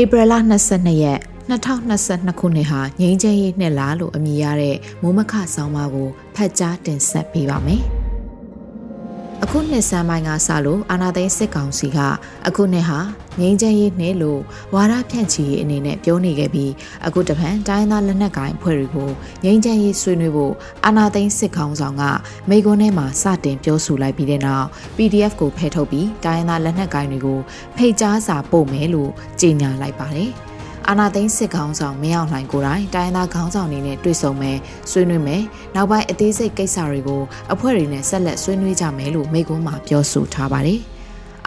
[0.00, 0.34] ဧပြီလ
[0.68, 1.20] 22ရက်
[1.74, 7.82] 2022ခုနှစ်ဟာငိမ့်ချမ်းရေးနှစ်လားလို့အမည်ရတဲ့မိုးမခဆောင်းပါးကိုဖတ်ကြားတင်ဆက်ပေးပါမယ်။
[9.42, 11.98] အခုနှစ်ဆန်းပိုင်းကစလို့အာနာသိန်းစစ်ကောင်စီက
[12.46, 12.98] အခုနှစ်ဟာ
[13.40, 14.40] ငိမ့်ချမ်းရေးနှစ်လို့
[14.74, 16.72] ဝါရဖြန့်ချီရေးအနေနဲ့ပြောနေခဲ့ပြီး
[17.06, 19.10] အခုတပံတိုင်းသားလက်နက်ကိုင်ဖွဲ့တွေကို
[19.44, 20.54] ငိမ့်ချမ်းရေးဆွေးနွေးဖို့
[20.84, 22.04] အာနာသိန်းစစ်ကောင်ဆောင်က
[22.48, 27.38] မိကွန်းထဲမှာစတင်ပြောဆိုလိုက်ပြီးတဲ့နောက် PDF ကိုဖယ်ထုတ်ပြီးတိုင်းသားလက်နက်ကိုင်တွေကို
[27.76, 29.10] ဖိတ်ကြားစာပို့မယ်လို့
[29.40, 30.32] ကြေညာလိုက်ပါတယ်။
[30.88, 34.58] အာနာသိန်းစစ်ခေါင်းဆောင်မင်းအောင်လှိုင်ကိုယ်တိုင်တိုင်းသားခေါင်းဆောင်တွေနဲ့တွေ့ဆုံမယ်
[34.90, 35.42] ဆွေးနွေးမယ်
[35.74, 40.80] နောက်ပိုင်းအသေးစိတ်ကိစ္စတွေကိုအဖွဲ့တွေနဲ့ဆက်လက်ဆွေးနွေးကြမယ်လို့မိကုန်းမှာပြောဆိုထားပါတယ်။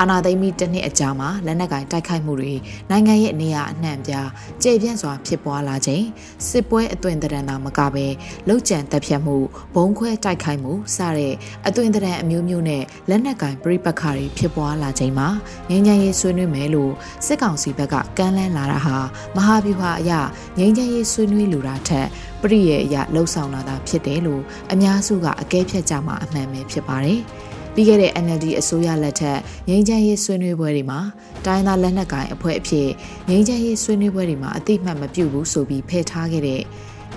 [0.00, 2.54] အာနာသိမ့်ပြီးတစ်နှစ်အကြာမှာလက်နက်ကင်တိုက်ခိုက်မှုတွေ
[2.90, 4.28] နိုင်ငံရဲ့နေရာအနှံ့ပြား
[4.62, 6.04] ကျေပြန့်စွာဖြစ်ပွားလာချိန်
[6.48, 8.06] စစ်ပွဲအသွင်သဏ္ဍာန်သာမကပဲ
[8.48, 9.36] လောက်ကျန်တပ်ဖြတ်မှု
[9.74, 11.34] ဘုံခွဲတိုက်ခိုက်မှုစတဲ့
[11.66, 15.28] အသွင်သဏ္ဍာန်အမျိုးမျိုးနဲ့လက်နက်ကင်ပြိပက္ခတွေဖြစ်ပွားလာချိန်မှာ
[15.70, 16.92] ငြိမ်းချမ်းရေးဆွေးနွေးမယ်လို့
[17.26, 18.96] စစ်ကောင်စီဘက်ကကမ်းလှမ်းလာတာဟာ
[19.36, 20.12] မဟာဗျူဟာအရ
[20.58, 22.06] ငြိမ်းချမ်းရေးဆွေးနွေးလူတာထက်
[22.42, 27.22] ပရိရဲ့အရလှုပ်ဆောင်လာတာဖြစ်တယ်လို့အများစုကအကဲဖြတ်ကြမှာအမှန်ပဲဖြစ်ပါတယ်။
[27.76, 29.38] ပြီးခဲ့တဲ့ NLD အစိုးရလက်ထက်
[29.68, 31.00] ငြိမ်းချမ်းရေးဆွေးနွေးပွဲတွေမှာ
[31.46, 32.88] တိုင်းသားလက်နက်ကိုင်အဖွဲ့အဖြစ်
[33.28, 36.62] ငြိမ်းချမ်းရေးဆွေးနွေးပွဲတွေမှာအတိမတ်မပြုဘူးဆိုပြီးဖယ်ထားခဲ့တဲ့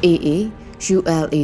[0.06, 0.38] AA
[0.96, 1.38] ULA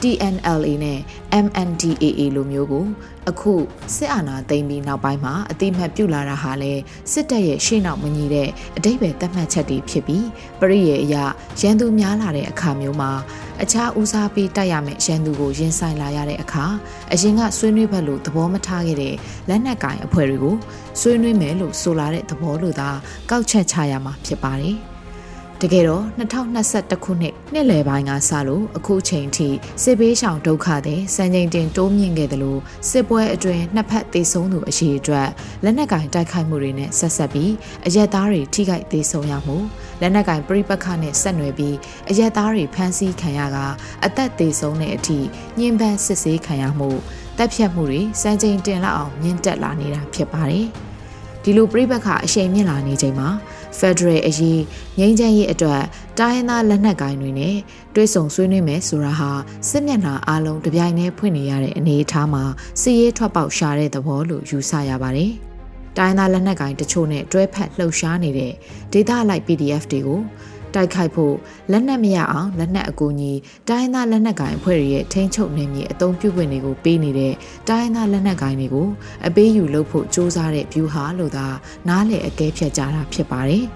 [0.00, 0.98] TNLA နဲ့
[1.44, 2.86] MNDAA လိုမျိုးကို
[3.28, 3.54] အခု
[3.94, 6.72] စစ်အာဏာသိမ်းပြီးနောက်ပိုင်းမှာအတိမတ်ပြုလာတာဟာလဲ
[7.12, 10.26] စစ်တပ်ရဲ့ရှေ့နောက်မညီတဲ့အတိတ်ပဲသတ်မှတ်ချက်တွေဖြစ်ပြီး
[10.60, 11.24] ပရိယေအရာ
[11.60, 13.10] ရန်သူများလာတဲ့အခါမျိုးမှာ
[13.62, 16.64] အခြားဦးစားပေးတိုက်ရမယ့်ရန်သူကိုရင်ဆိုင်လာရတဲ့အခါ
[17.12, 19.14] အရင်ကဆွေးနွေးဘက်လို့သဘောမထားခဲ့တဲ့
[19.48, 20.56] လက်နက်ကင်အဖွဲ့တွေကို
[21.00, 22.90] ဆွေးနွေးမယ်လို့ဆိုလာတဲ့သဘောလို့သာ
[23.30, 24.76] ကောက်ချက်ချရမှာဖြစ်ပါတယ်။
[25.64, 29.48] တကယ်တော့2021ခုနှစ်နှစ်လယ်ပိုင်းကစလို့အခုချိန်ထိ
[29.82, 35.28] စစ်ဘေးရှောင်ဒုက္ခတွေစံချိန်တင်တိုးမြင့်ခဲ့တယ်လို့စစ်ပွဲအတွင်းနှစ်ဖက်သေဆုံးသူအရေးအတွက်
[35.64, 37.52] လက်နက်ကင်တိုက်ခိုက်မှုတွေနဲ့ဆက်ဆက်ပြီး
[37.86, 39.56] အရက်သားတွေထိခိုက်သေဆုံးရမှု
[40.00, 41.76] လက်နက်ကင်ပြိပက္ခနဲ့ဆက်နွယ်ပြီး
[42.10, 43.58] အရက်သားတွေဖမ်းဆီးခံရက
[44.04, 45.18] အသက်သေဆုံးတဲ့အထိ
[45.58, 46.90] ညှဉ်းပန်းစစ်ဆေးခံရမှု
[47.38, 50.89] တပ်ဖြတ်မှုတွေစံချိန်တင်လောက်အောင်မြင့်တက်လာနေတာဖြစ်ပါတယ်
[51.44, 53.28] ဒီလိုပြိပက္ခအရှိန်မြင့်လာနေချိန်မှာ
[53.78, 54.60] Federal အရေး
[54.98, 55.82] ငြိမ်းချမ်းရေးအတွက်
[56.18, 57.56] တိုင်းရင်းသားလက်နက်ကိုင်တွေနဲ့
[57.94, 59.30] တွဲဆုံဆွေးနွေးမယ်ဆိုတာဟာ
[59.68, 62.44] စစ်မျက်နှာအလုံးတပြိုင်တည်းဖွင့်နေရတဲ့အနေအထားမှာ
[62.80, 65.32] စီရေးထွက်ပေါက်ရှာတဲ့သဘောလို့ယူဆရပါတယ်။
[65.96, 68.52] တိုင်းသားလက်နက်ကိုင်တချို့နဲ့တွဲဖက်လှုပ်ရှားနေတဲ့
[68.92, 70.20] ဒေသလိုက် PDF တွေကို
[70.74, 71.34] တိုက်ခိုက်ဖို့
[71.70, 73.32] လက်နက်မရအောင်လက်နက်အကူအညီ
[73.68, 77.34] တိုင်းသားလက်နက်ကိုင်အဖွဲ့တွေရဲ့ထိန်းချုပ်နေမြေအုံပြုခွင့်တွေကိုပေးနေတဲ့
[77.68, 78.88] တိုင်းသားလက်နက်ကိုင်တွေကို
[79.26, 81.46] အပေးယူလုပ်ဖို့စ조사တဲ့ view ဟာလို့သာ
[81.88, 83.66] နားလည်အကဲဖြတ်ကြတာဖြစ်ပါတယ်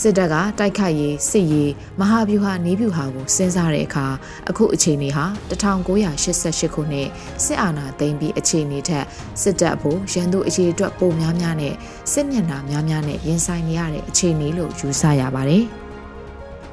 [0.00, 4.06] စစ်တပ်ကတိုက်ခိုက်ရေးစစ်ရေးမဟာဗျူဟာနီးဗျူဟာကိုစဉ်းစားတဲ့အခါ
[4.50, 7.08] အခုအခြေအနေဟာ1988ခုနှစ်
[7.44, 9.04] စစ်အာဏာသိမ်းပြီးအခြေအနေထက်
[9.42, 11.74] စစ်တပ်အဖို့ရန်သူအခြေအတွက်ပိုများများနဲ့
[12.12, 15.64] စစ်မျက်နှာများများနဲ့ရင်ဆိုင်နေရတဲ့အခြေအနေလို့ယူဆရပါတယ်။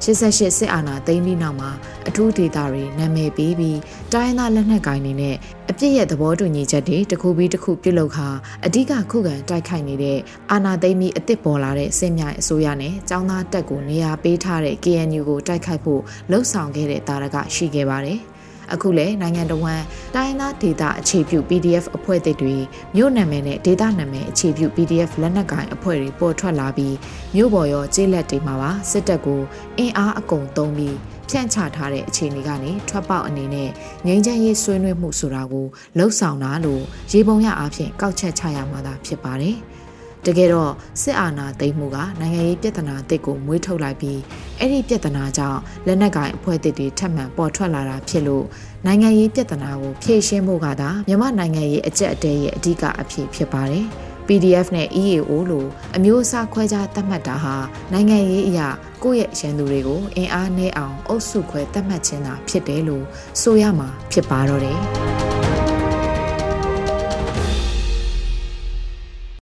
[0.02, 1.70] 88စစ်အာဏာသိမ်းပြီးနောက်မှာ
[2.08, 3.78] အထူးဒေသတွေနာမည်ပေးပြီး
[4.12, 5.36] တိုင်းသားလက်နက်ကိုင်တွေနဲ့
[5.70, 8.28] အပြစ်ရဲ့သဘောတူညီချက်တွေတစ်ခုပြီးတစ်ခုပြုလုပ်ခါ
[8.66, 10.18] အဓိကခုခံတိုက်ခိုက်နေတဲ့
[10.50, 18.20] အာဏာသိမ်းပြီးအစ်စ်ပေါ်လာတဲ့စစ်မြိုင်အစိုးရနဲ့ចောင်းသားတက်ကိုနေရာပေးထားတဲ့ KNU ကိုတိုက်ခိုက်ဖို့လှုံ့ဆော်ခဲ့တဲ့တာရကရှိခဲ့ပါတယ်။
[18.74, 19.82] အခုလည်းနိုင်ငံတော်ဝန်
[20.14, 22.56] တိုင်းသားဒေတာအခြေပြု PDF အဖွဲ့အသစ်တွေ
[22.96, 26.96] မြို့နာမည်နဲ့ဒေတာနာမည်အခြေပြု PDF လက်နက်ကိုင်အဖွဲ့တွေပေါ်ထွက်လာပြီး
[27.34, 29.40] မြို့ပေါ်ရောကျေးလက်တွေမှာပါစစ်တပ်ကို
[29.78, 30.96] အင်အားအကုန်သုံးပြီး
[31.28, 33.68] ဖြန့်ချထားတဲ့အခြေအနေကနေထွက်ပေါက်အနေနဲ့
[34.06, 35.66] ငြိမ်းချမ်းရေးဆွေးနွေးမှုဆိုတာကို
[35.98, 39.56] လှုပ်ဆောင်တာလို့ရေပုံရအားဖြင့်ကောက်ချက်ချရမှာသာဖြစ်ပါတယ်။
[40.26, 40.72] တကယ်တော့
[41.02, 44.20] စစ်အာဏာသိမ်းမှုကနိုင်ငံရေးပြဿနာအသစ်ကိုမွေးထုတ်လိုက်ပြီး
[44.58, 48.44] အဲ့ဒီပြဿနာကြောင့်လက်နက်ကိုင်အဖွဲ့အသစ်တွေထပ်မံပေါ်ထွက်လာတာဖြစ်လို့
[48.86, 53.86] နိုင်ငံရေးပြဿနာကိုဖြေရှင်းဖို့ကသာမြန်မာနိုင်ငံရေးအကြက်အတဲရဲ့အဓိကအဖြစ်ဖြစ်ပါတယ်။
[54.26, 57.54] PDF နဲ့ EAO လို့အမျိုးအစားခွဲခြားသတ်မှတ်တာဟာ
[57.92, 58.68] နိုင်ငံရေးအရာ
[59.02, 63.04] ကိုယ့်ရဲ့ရန်သူတွေကိုအင်အားနည်းအောင်အုပ်စုခွဲသတ်မှတ်ခြင်းသာဖြစ်တယ်လို့
[63.40, 64.80] ဆိုရမှာဖြစ်ပါတော့တယ်။